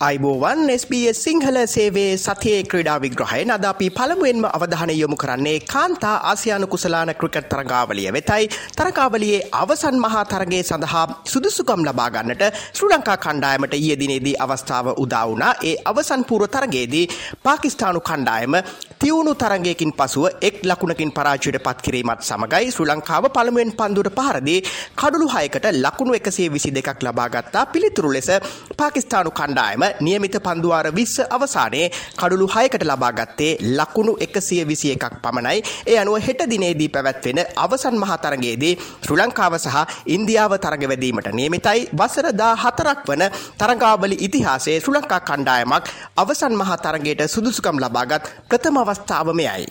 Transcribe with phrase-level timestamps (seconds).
[0.00, 6.66] අයිබෝවන් SBS සිංහල සේවේ සතියේ ක්‍රඩා විග්‍රහය නද අපි පළමුුවෙන්ම අවධානය යොමු කරන්නේ කාන්තා ආසියානු
[6.74, 8.48] කුසලාන ක්‍රිකට් තරගාවලිය වෙතයි.
[8.78, 16.24] තරකාවලියේ අවසන් මහා තරගේ සඳහා සුදුසුකම් ලබාගන්නට ශ්‍ර ලංකා කණ්ඩායමට ඊයදිනේදී අවස්ථාව උදාවුනා ඒ අවසන්
[16.24, 17.04] පූර්ව තරගේදී
[17.44, 18.56] පාකිස්ානු කණ්ඩායම
[19.00, 24.58] තිවුණු තරගයකින් පසුව එක් ලකුණකින් පරාජයට පත්කිරීමත් සමගයි ශ්‍ර ලංකාව පළමුුවෙන් පන්දුට පහරදී
[24.94, 28.28] කඩුළු හයකට ලකුණු එකසේ විසි දෙකක් ලබාගත්තා පිළිතුරු ලෙස
[28.76, 35.62] පාකිස්ානු කණ්ඩායම නියමිත පන්දුවාර විස්ස අවසානයේ කඩුළු හයකට ලබාගත්තේ ලකුණු එකසිය විසි එකක් පමණයි.
[35.86, 41.88] ඒ අනුව හෙට දිනේදී පැවැත්වෙන අවසන් මහතරගේදී ශ්‍ර ලංකාව සහ ඉන්දියාව තරගවැදීමට නියමිතයි.
[41.94, 43.24] වසරදා හතරක් වන
[43.56, 49.66] තරගාවලි ඉතිහාසේ ශ්‍ර ලංකා කණ්ඩායමක් අවසන් මහා තරගයට සුදුසුකම් ලබාගත් ප්‍රථම අවස්ථාව මෙයයි.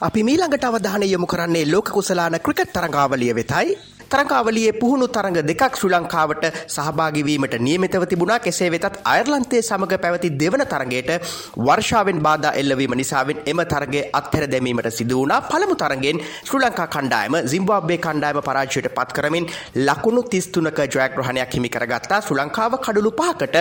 [0.00, 3.74] අපි මීළඟට අවධානය යොමු කරන්නේ ලෝක කුසලාන ක්‍රිකට් තරඟාවලිය වෙතයි
[4.12, 8.38] තරංකාවලියේ පුහුණු තරඟ දෙකක් ශ්‍රී ලංකාවට සහභාගී වීමට නියමිතව තිබුණා.
[8.40, 11.10] කෙසේ වෙතත් අයර්ලන්තයේ සමග පැවති දෙවන තරඟයට
[11.66, 15.40] වර්ෂාවෙන් බාධා එල්ලවීම නිසාවෙන් එම තරගය අත්හැර දැමීමට සිදු වුණා.
[15.50, 19.48] පළමු තරගෙන් ශ්‍රී ලංකා කණ්ඩායම සිම්බාබ්වේ කණ්ඩායම පරාජයට පත් කරමින්
[19.88, 22.22] ලකුණු 33ක ජයග්‍රහණයක් හිමි කරගත්තා.
[22.22, 23.56] ශ්‍රී ලංකාව කඩලු පහකට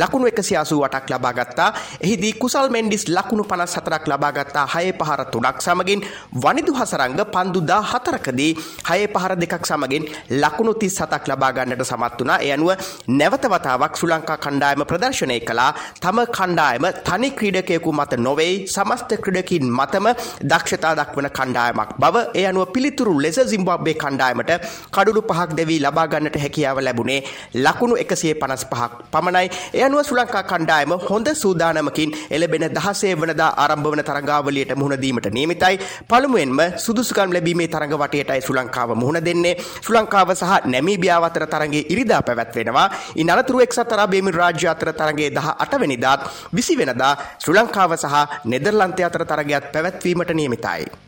[0.00, 1.70] ලකුණු 188ක් ලබා ගත්තා.
[2.04, 4.66] එහිදී කුසල් මෙන්ඩිස් ලකුණු 54ක් ලබා ගත්තා.
[4.76, 6.06] 6 පහර 3ක් සමගින්
[6.44, 8.52] වනිදු හසරංග පන්දු 14කදී
[8.92, 10.06] 6 පහර දෙකක් සමග මගින්
[10.42, 12.70] ලකුණු තිස් හතක් ලබා ගන්නට සමත් වනා එය අනුව
[13.18, 15.70] නැවත වතාවක් ශ්‍ර ලංකා කණ්ඩායම ප්‍රදර්ශනය කලා
[16.02, 20.06] තම කණ්ඩායම තනි ක්‍රීඩකයකු මත නොවෙයි සමස්ත ක්‍රඩකින් මතම
[20.50, 22.16] දක්ෂතා දක්වන කණ්ඩායමක් බව.
[22.34, 24.52] ඒ අනුව පිළිතුරු ලෙස සිම්බබ්බේ කණ්ඩායමට
[24.96, 27.20] කඩුළු පහක් දෙවී ලබාගන්නට හැකියාව ලැබුණේ
[27.56, 29.46] ලකුණු එකසේ පනස් පහක් පමණයි.
[29.74, 35.74] එය අනුව ශ්‍ර ලංකා කණ්ඩායම හොඳ සූදානමකින් එලබෙන දහසේ වනදා ආරම්භවන තරංගාවලියට මුහුණදීමට නියමිතයි.
[36.10, 39.54] පළමුුවෙන්ම සුදුසුකම් ලැබීමේ තරඟ වටයටයි ශ්‍ර ලංකාව මුහුණ දෙන්නේ.
[39.76, 45.30] ශ්‍ර ලංකාව සහ නැමීබියාව අතර තරගේ ඉරිදා පැවැත්වෙනවා ඉන් අනතුරු එක්සත් අරාබේමි රාජ්‍ය අතර තරගේ
[45.30, 48.14] දහ අටවැනිදාත් විසි වෙනදා ශ්‍ර ලංකාව සහ
[48.46, 51.05] නෙදර්ලන්තය අතර තරගයක් පැවැත්වීමට නියමිතයි.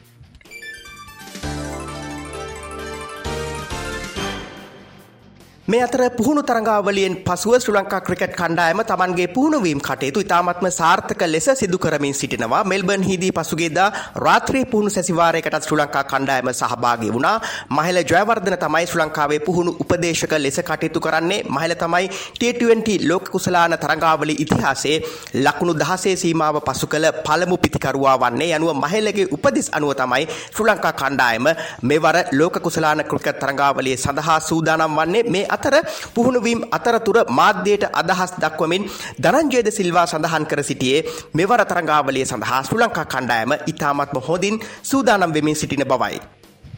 [5.69, 11.49] මේ අතර පුහුණු තරඟාවලියෙන් පසුව ශ්‍ර ලංකා ක්‍රිකට් කණ්ඩායම තමන්ගේ පුහුණුවීම් කටයුතු ඉතාමත්ම සාර්ථක ලෙස
[11.53, 12.61] සිදු කරමින් සිටිනවා.
[12.65, 17.35] මෙල්බර්න් හිදී පසුගේදා රාත්‍රී පුහුණු සැසිවාරයකටත් ශ්‍ර ලංකා කණ්ඩායම සහභාගී වුණා.
[17.71, 21.41] මහල ජයවර්ධන තමයි ශ්‍ර ලංකාවේ පුහුණු උපදේශක ලෙස කටයුතු කරන්නේ.
[21.49, 22.09] මහල තමයි
[22.41, 24.97] T20 ලෝක කුසලාන තරඟාවලි ඉතිහාසයේ
[25.43, 28.51] ලකුණු දහසේ සීමාව පසු කළ පළමු පිතිකරුවා වන්නේ.
[28.55, 31.53] යනුව මහලගේ උපදිස් අනුව තමයි ශ්‍ර ලංකා කණ්ඩායම
[31.85, 35.25] මෙවර ලෝක කුසලාන ක්‍රිකට් තරඟාවලියේ සඳහා සූදානම් වන්නේ.
[35.29, 35.75] මේ අතර
[36.15, 38.89] පුහුණුවීම් අතරතුර මාධ්‍යයට අදහස් දක්වමින්
[39.25, 41.05] ධනංජයද සිල්වා සඳහන් කර සිටියේ
[41.35, 46.21] මෙවර තරඟාවලිය සඳහා ශ්‍ර ලංකා කණ්ඩායම ඉතාමත්ම හොඳින් සූදානම් වෙමින් සිටින බවයි.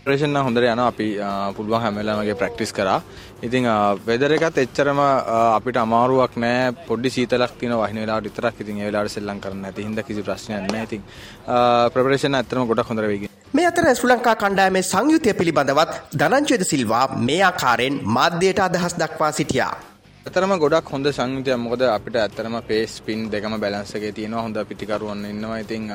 [0.05, 1.07] ප්‍රේෂණ හොඳර යන අපි
[1.57, 3.01] පුළුවන් හැමලාමගේ ප්‍රක්ටිස් කරා.
[3.47, 3.67] ඉතිං
[4.07, 6.73] වෙදර එකත් එච්චරම අපිට අමාරුවක් නෑ.
[6.89, 8.63] පොඩි සීතලක් තින වහින වෙලාට විතරක්.
[8.63, 10.87] ඉතින් ඒ වෙලාවට සෙල්ලම් කරන්න ඇති හින්දා කිසි ප්‍රශ්නයක් නෑ.
[10.89, 11.03] ඉතින්
[11.95, 17.39] ප්‍රපරේෂන් ඇත්තටම ගොඩක් හොඳට වෙගින් මේ අතර ශ්‍රී ලංකා කණ්ඩායමේ සංයුතිය පිළිබඳවත් ධනංජයද සිල්වා මේ
[17.47, 19.73] ආකාරයෙන් මාධ්‍යයට අදහස් දක්වා සිටියා.
[20.27, 24.45] ඇතරම ගොඩක් හොඳ සංයුතිය මොකද අපිට ඇත්තරම පේස් පින් දෙකම බැලන්ස් එකේ තියෙනවා.
[24.47, 25.59] හොඳ පිටිකරුවන් ඉන්නවා.
[25.65, 25.91] ඉතින්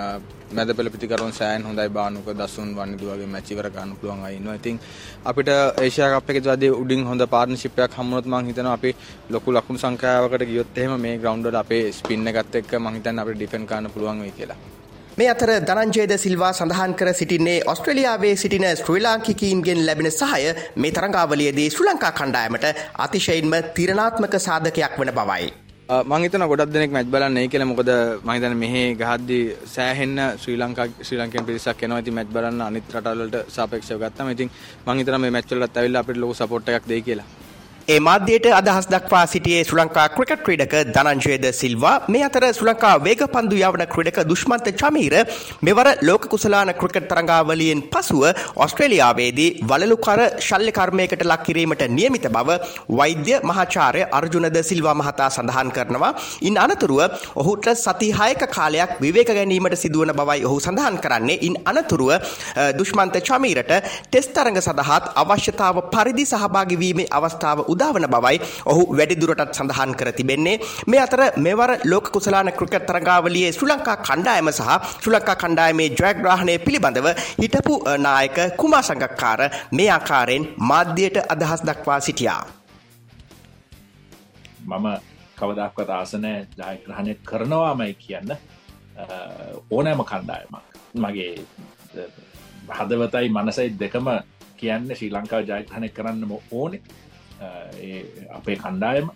[0.58, 1.88] මැද පෙළ පිටිකරුවන් සෑන් හොඳයි.
[2.00, 4.60] බානුක දසුන් වනිදු වගේ මැච් ඉවර ගන්න පුළුවන් අය ඉන්නවා.
[4.62, 4.84] ඉතින්
[5.26, 8.96] අපිට ඒෂියා කප් එකේදී උඩින් හොඳ පාර්ට්නර්ෂිප් එකක් හම්බුනොත් මම හිතනවා අපි
[9.30, 13.40] ලොකු ලකුණු සංඛ්‍යාවකට ගියොත් එහෙම මේ ග්‍රවුන්ඩ් වල අපේ ස්පින් එකත් එක්ක මම හිතන්නේ අපිට
[13.40, 14.64] ඩිෆෙන්ඩ් කරන්න පුළුවන් වෙයි කියලා.
[15.18, 21.68] මේ අතර ධනංජයද සිල්වා සඳහන් කර සිටින්නේ ඔස්ට්‍රේලියාවේ සිටින ශ්‍රී ලාංකිකීන්ගෙන් ලැබෙන සහය මේ තරඟාවලියේදී
[21.70, 22.66] ශ්‍රී ලංකා කණ්ඩායමට
[23.00, 25.48] අතිශයින්ම තීරණාත්මක සාධකයක් වන බවයි.
[26.06, 27.94] මංහිතන ගොඩක් දෙනෙක් මැච් බලන්න ඒ කියල මොකද
[28.26, 29.40] මහිතන මෙහි ගහද්දි
[29.70, 34.54] සෑහෙන්න ශ්‍රී ලංකා ශ්‍රී ලංකෙන් පිරිසක් එනවා ඉතින් මැච් බලන්න අනිත් රටවලට සාපේක්ෂව ගත්තම ඉතින්
[34.86, 37.30] මං හිතන මේ මැච් වලට ඇවිල්ලා අපිට ලොකු සපෝට් එකක් දෙයි කියලා
[37.88, 42.94] ඒ මාධ්‍යයට අදහස් දක්වා සිටියේ ශ්‍රී ලංකා ක්‍රිකට් ක්‍රීඩක ධනංජයද සිල්වා මේ අතර ශ්‍රී ලංකා
[43.00, 45.16] වේගපන්දු යවන ක්‍රීඩක දුෂ්මන්ත චමීර
[45.62, 48.24] මෙවර ලෝක කුසලාන ක්‍රිකට් තරඟාවලියෙන් පසුව
[48.58, 52.56] ඔස්ට්‍රේලියාවේදී වලලුකර ශල්‍ය කර්මයකට ලක් කිරීමට නියමිත බව
[52.92, 56.12] වෛද්‍ය මහාචාර්ය අර්ජුනද සිල්වා මහතා සඳහන් කරනවා.
[56.42, 57.04] ඉන් අනතුරුව
[57.36, 61.38] ඔහුට සති 6ක කාලයක් විවේක ගැනීමට සිදුවන බවයි ඔහු සඳහන් කරන්නේ.
[61.42, 62.12] ඉන් අනතුරුව
[62.80, 69.96] දුෂ්මන්ත චමීරට ටෙස්ට් තරඟ සඳහාත් අවශ්‍යතාව පරිදි සහභාගී වීමේ අවස්ථාව උදාවන බවයි ඔහු වැඩිදුරටත් සඳහන්
[70.00, 70.60] කර තිබෙන්නේ.
[70.88, 74.70] මේ අතර මෙවර ලෝක කුසලාන ක්‍රිකට් තරගාවලියේ ශ්‍රී ලංකා කණ්ඩායම සහ
[75.02, 77.08] ශ්‍රී ලංකා කණ්ඩායමේ ජයග්‍රහණය පිළිබඳව
[77.42, 79.42] හිටපු නායක කුමා සංගක්කාර
[79.72, 82.44] මේ ආකාරයෙන් මාධ්‍යයට අදහස් දක්වා සිටියා.
[84.66, 84.88] මම
[85.38, 88.32] කවදක්වත් ආසනෑ ජයග්‍රහණය කරනවාමයි කියන්න
[89.72, 90.56] ඕනෑම කණ්ඩායමක්
[90.96, 91.34] මගේ
[92.70, 94.08] හදවතයි මනසයි දෙකම
[94.58, 96.82] කියන්න ශ්‍රී ලංකාව ජයග්‍රහණය කරන්නම ඕනේ
[98.32, 99.08] අපේ කණ්ඩායම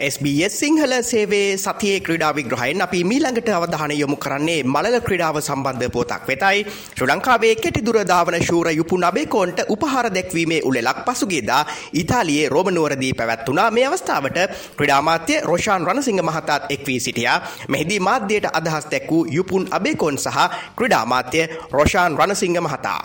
[0.00, 6.22] SBS සිංහල සේවේ සතියේ ක්‍රඩා විග්‍රහයෙන් අපි මීළඟට අවධානය යොමු කරන්නේ මලල ක්‍රඩාව සම්බන්ධ පෝතක්
[6.28, 6.62] වෙතයි.
[6.92, 13.70] ශ්‍ර ලංකාවේ කෙටි දුරධාවන ශූර යුපු නබේකෝන්ට උපහාර දැක්වීමේ උළෙලක් පසුගේදා ඉතාලියේ රෝමනුවරදී පැවැත්වුණා.
[13.72, 14.38] මේ අවස්ථාවට
[14.78, 17.38] ක්‍රඩාමාත්‍ය රෝෂාන් රණසිංහ මහතාත් එක්වී සිටියා.
[17.68, 23.02] මෙහිදී මාධ්‍යයට අදහස් දැක් වූ යුපුන් අබේකෝන් සහ ක්‍රඩාමාත්‍ය රෝෂාන් රණසිංහ මහතා.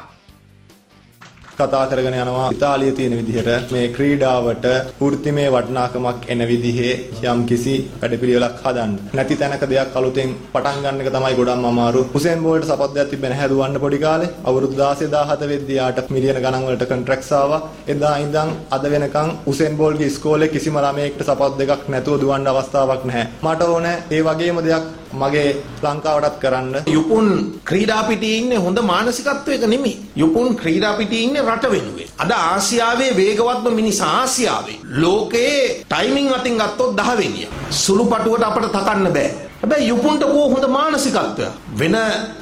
[1.64, 4.66] කතා කරගෙන යනවා ඉතාලිය තියෙන විදිහට මේ ක්‍රීඩාවට
[5.00, 6.94] වෘත්තිමය වටිනාකමක් එන විදිහේ
[7.26, 8.94] යම් කිසි වැඩපිළිවෙලක් හදන්න.
[9.14, 12.02] නැති තැනක දෙයක් අලුතෙන් පටන් ගන්න එක තමයි ගොඩක්ම අමාරු.
[12.14, 16.90] උසේන් බෝල්ට් සපත්යක් තිබෙන හැදුවන්න පොඩි කාලේ අවුරුදු 16 17 වෙද්දී ආට මිලියන ගණන් වලට
[16.90, 17.62] කොන්ට්‍රැක්ට්ස් ආවා.
[17.88, 23.32] එදා ඉඳන් අද වෙනකන් උසේන් බෝල්ට්ගේ ඉස්කෝලේ කිසිම ළමයෙක්ට සපත් දෙකක් නැතුව දුවන්න අවස්ථාවක් නැහැ.
[23.44, 24.86] මට ඕනේ ඒ වගේම දෙයක්
[25.22, 25.50] මගේ
[25.84, 26.76] ලංකාවටත් කරන්න.
[26.96, 27.28] යුපුන්
[27.70, 29.96] ක්‍රීඩා පිටියේ ඉන්නේ හොඳ මානසිකත්වයක නෙමෙයි.
[30.16, 32.10] යුපුන් ක්‍රීඩා පිටියේ ඉන්නේ රට වෙනුවෙන්.
[32.24, 37.48] අද ආසියාවේ වේගවත්ම මිනිස් ආසියාවේ ලෝකයේ ටයිමිං අතින් ගත්තොත් 10 වෙනිය.
[37.84, 39.32] සුළු පටුවට අපට තකන්න බෑ.
[39.64, 41.52] හැබැයි යුපුන්ට කෝ හොඳ මානසිකත්වයක්.
[41.80, 41.96] වෙන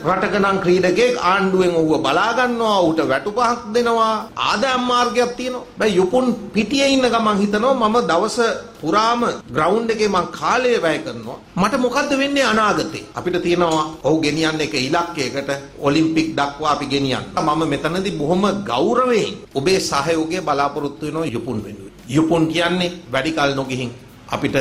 [0.05, 4.13] රටක නම් ක්‍රීඩකයෙක් ආණ්ඩුවෙන් ඌව බලා ගන්නවා, ඌට වැටුපහක් දෙනවා,
[4.49, 5.61] ආදායම් මාර්ගයක් තියෙනවා.
[5.67, 6.25] හැබැයි යුපුන්
[6.55, 8.37] පිටියේ ඉන්න ගමන් හිතනවා මම දවස
[8.81, 9.21] පුරාම
[9.55, 11.37] ග්‍රවුන්ඩ් එකේ මං කාලය වැය කරනවා.
[11.61, 13.05] මට මොකද්ද වෙන්නේ අනාගතේ?
[13.17, 15.51] අපිට තියෙනවා ඔහු ගෙනියන්න එක ඉලක්කයකට
[15.87, 17.25] ඔලිම්පික් දක්වා අපි ගෙනියන්න.
[17.47, 21.93] මම මෙතනදී බොහොම ගෞරවයෙන් ඔබේ සහයෝගය බලාපොරොත්තු වෙනවා යුපුන් වෙනුවෙන්.
[22.15, 23.91] යුපුන් කියන්නේ වැඩි කල නොගිහින්
[24.35, 24.55] අපිට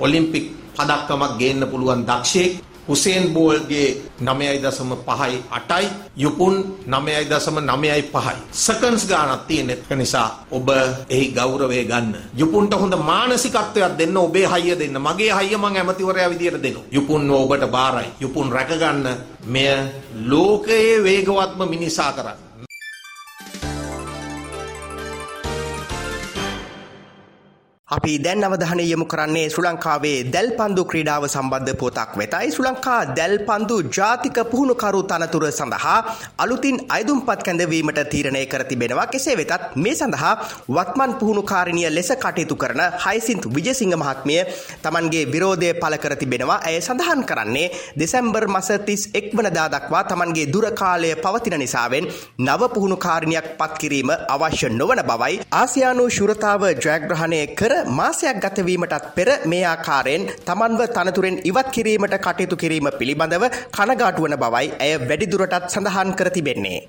[0.00, 0.46] ඔලිම්පික්
[0.76, 2.52] පදක්කමක් ගේන්න පුළුවන් දක්ෂයෙක්
[2.88, 6.54] හුසේන් බෝල්ගේ 9.5යි 8යි යුපුන්
[6.88, 10.68] 9.9යි 5යි සෙකන්ඩ්ස් ගානක් තියෙන එක නිසා ඔබ
[11.08, 12.14] එහි ගෞරවය ගන්න.
[12.34, 14.98] යුපුන්ට හොඳ මානසිකත්වයක් දෙන්න ඔබේ හයිය දෙන්න.
[14.98, 16.86] මගේ හයිය මං ඇමතිවරයා විදියට දෙනවා.
[16.92, 18.08] යුපුන් ඔබට බාරයි.
[18.20, 19.06] යුපුන් රැක ගන්න
[19.46, 19.70] මෙය
[20.24, 22.45] ලෝකයේ වේගවත්ම මිනිසා කරන්න.
[27.88, 32.48] අපි දැන් අවධානය යොමු කරන්නේ ශ්‍රී ලංකාවේ දැල් පන්දු ක්‍රීඩාව සම්බන්ධ පොතක් වෙතයි.
[32.54, 35.98] ශ්‍රී ලංකා දැල් පන්දු ජාතික පුහුණුකරු තනතුර සඳහා
[36.38, 39.04] අලුතින් අයදුම්පත් කැඳවීමට තීරණය කර තිබෙනවා.
[39.06, 40.32] කෙසේ වෙතත් මේ සඳහා
[40.68, 44.40] වත්මන් පුහුණුකාරිනිය ලෙස කටයුතු කරන හයිසින්ත් විජයසිංහ මහත්මිය
[44.82, 46.58] තමන්ගේ විරෝධය පළ කර තිබෙනවා.
[46.64, 52.10] ඇය සඳහන් කරන්නේ දෙසැම්බර් මස 31 වනදා දක්වා තමන්ගේ දුර කාලය පවතින නිසාවෙන්
[52.40, 55.40] නව පුහුණුකාරිනියක් පත් කිරීම අවශ්‍ය නොවන බවයි.
[55.54, 62.90] ආසියානු ශුරතාව ජයග්‍රහණය කර මාසයක් ගතවීමටත් පෙර මේ ආකාරයෙන් තමන්ව තනතුරෙන් ඉවත් කිරීමට කටයුතු කිරීම
[62.98, 66.80] පිළිබඳව කනගාටුවන බවයි ඇය වැඩිදුරටත් සඳහන් කර තිබෙන්නේ.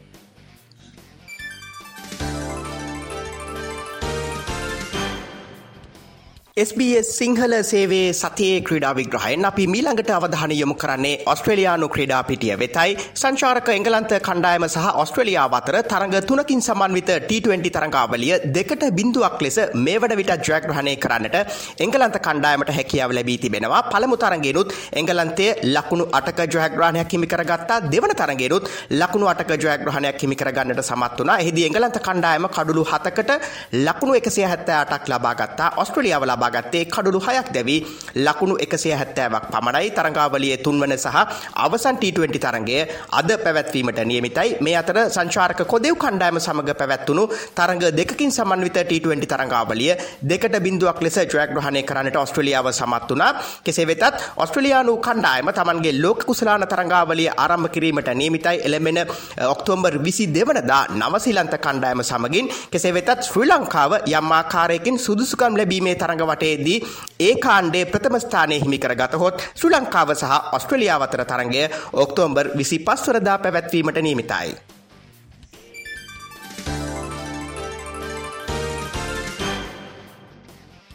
[6.62, 12.96] SBS සිංහල සේවේ සතියේ ක්‍රීඩා විග්‍රහයෙන් අපි මීළඟට අවධානය යොමු කරන්නේ ඔස්ට්‍රේලියානු ක්‍රීඩා පිටිය වෙතයි.
[13.22, 20.00] සංචාරක එංගලන්ත කණ්ඩායම සහ ඔස්ට්‍රේලියාව අතර තරඟ තුනකින් සමන්විත T20 තරඟාවලිය දෙකට බිඳුවක් ලෙස මේ
[20.05, 21.38] වන විට ජයග්‍රහණය කරන්නට
[21.86, 23.84] එංගලන්ත කණ්ඩායමට හැකියාව ලැබී තිබෙනවා.
[23.91, 27.79] පළමු තරගෙනුත් එංගලන්තයේ ලකුණු 8ක ජයග්‍රහණයක් හිමි කරගත්තා.
[27.93, 28.65] දෙවන තරගෙනුත්
[29.01, 31.38] ලකුණු 8ක ජයග්‍රහණයක් හිමි කරගන්නට සමත් වුණා.
[31.46, 33.39] එහිදී එංගලන්ත කණ්ඩායම කඩුළු 7කට
[33.86, 35.72] ලකුණු 178ක් ලබා ගත්තා.
[35.86, 37.80] ඔස්ට්‍රේලියාව ලබා ලබාගත්තේ කඩුළු හයක් දැවී
[38.18, 41.18] ලකුණු එකසිය හැත්තෑවක් පමණයි තරංගාවලිය තුන්වන සහ
[41.58, 42.80] අවසන් T20 තරගය
[43.12, 44.50] අද පැවැත්වීමට නියමිතයි.
[44.60, 49.92] මේ අතර සංචාරක කොදෙව් කණ්ඩායම සමඟ පැවැත්වුණු තරඟ දෙකකින් සමන්විත T20 තරංගාවලිය
[50.24, 53.32] දෙකට බිඳුවක් ලෙස ජයග්‍රහණය කරන්නට ඔස්ට්‍රේලියාව සමත් වුණා.
[53.63, 54.06] කෙසේ වෙතත්
[54.38, 58.58] ඔස්ට්‍රේලියානු කණ්ඩායම තමන්ගේ ලෝක කුසලාන තරංගාවලිය ආරම්භ කිරීමට නියමිතයි.
[58.62, 59.08] එළමෙන eh,
[59.46, 66.24] ඔක්තෝබර් 22 වනදා නවසීලන්ත කණ්ඩායම සමගින් කෙසේ වෙතත් ශ්‍රී ලංකාව යම් ආකාරයකින් සුදුසුකම් ලැබීමේ තරඟ
[66.38, 66.79] වටයේදී
[67.22, 71.67] ඒ කාණ්ඩේ ප්‍රථම ස්ථානය හිමි කරගතහොත් ශ්‍රී ලංකාව සහ ඔස්ට්‍රේලියාව අතර තරඟය
[71.98, 74.76] ඔක්තෝබර් 25 වනදා පැවැත්වීමට නියමිතයි.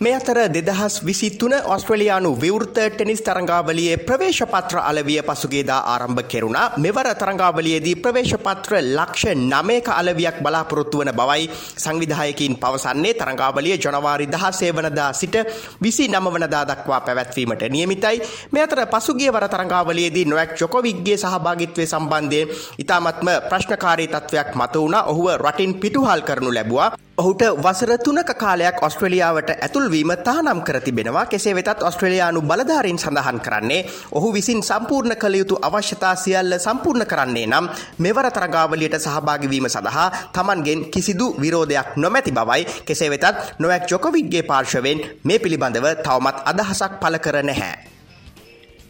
[0.02, 6.72] මේ අතර දෙදහස් විසි තුන ඔස්ට්‍රලයානු විවෘත ටෙනිස් තරංගාවලියේ ප්‍රවේශපත්‍ර අලවිය පසුගේදා ආරම්භ කෙරුණා.
[6.76, 11.44] මෙවර තරංගාවලියේදී ප්‍රවේශපත්‍ර ලක්ෂ නමයක අලවියක් බලාපොරොත්තු වන බවයි
[11.76, 13.14] සංවිධායකින් පවසන්නේ.
[13.14, 15.36] තරංගාවලිය ජනවාරි දහසේ වනදා සිට
[15.82, 18.22] විසි නම වනදා දක්වා පැවැත්වීමට නියමිතයි.
[18.50, 25.26] මේ අතර පසුගිය වර තරංගාවලියේදී නොවැක් ජොකොවික්ගේ සහභාගිත්වය සම්බන්ධයෙන් ඉතාමත්ම ප්‍රශ්නකාරී තත්ත්වයක් මත වුණ ඔහුව
[25.38, 26.90] රටින් පිටුහල් කරනු ලැබවා.
[27.18, 33.84] ඔහුට වසර තුනක කාලයක් ඔස්ට්‍රලියාවට ඇතුල්වීම තහනම් කර තිබෙනවා කෙසේ වෙතත් ඔස්ට්‍රලයානු බලධාරින් සඳහන් කරන්නේ
[34.12, 40.88] ඔහු විසින් සම්පූර්ණ කළ යුතු අවශ්‍යතා සියල්ල සම්පූර්ණ කරන්නේ නම් මෙවර තරගාවලියට සහභාගිවීම සඳහා තමන්ගෙන්
[40.88, 47.42] කිසිදු විරෝධයක් නොමැති බවයි කෙසේ වෙතත් නොවැක් ජොකවික්ගේ පාර්ශවෙන් මේ පිළිබඳව තවමත් අදහසක් පල කර
[47.42, 47.91] නැහැ.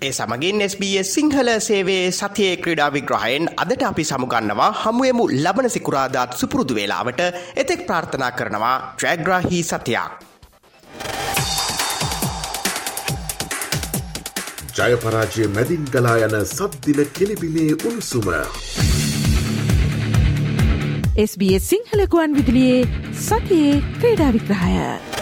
[0.02, 6.74] ඒ සමගින් SBS සිංහල සේවේ සතියේ ක්‍රඩා විග්‍රහයෙන් අදට අපි සමුගන්නවා හමුවමු ලබන සිකුරාදාත් සුපුරුදු
[6.74, 7.20] වේලාවට
[7.56, 10.10] එතෙක් ප්‍රාර්ථනා කරනවා ට්‍රෑග්‍රාහි සතයක්.
[14.78, 18.28] ජයපරාජය මැදින් ගලා යන සද්දින කෙලිබිමේ උණුසුම.
[21.22, 22.86] SBS සිංහලකුවන් විදිලියේ
[23.22, 25.21] සතියේ ක්‍රේඩා විග්‍රහය.